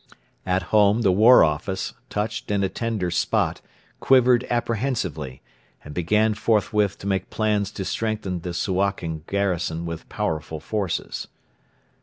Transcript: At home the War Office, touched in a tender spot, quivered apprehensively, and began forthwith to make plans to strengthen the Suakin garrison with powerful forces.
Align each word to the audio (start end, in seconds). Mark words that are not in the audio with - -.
At 0.47 0.63
home 0.73 1.03
the 1.03 1.11
War 1.11 1.43
Office, 1.43 1.93
touched 2.09 2.49
in 2.49 2.63
a 2.63 2.69
tender 2.69 3.11
spot, 3.11 3.61
quivered 3.99 4.47
apprehensively, 4.49 5.43
and 5.83 5.93
began 5.93 6.33
forthwith 6.33 6.97
to 6.97 7.05
make 7.05 7.29
plans 7.29 7.69
to 7.73 7.85
strengthen 7.85 8.39
the 8.39 8.55
Suakin 8.55 9.23
garrison 9.27 9.85
with 9.85 10.09
powerful 10.09 10.59
forces. 10.59 11.27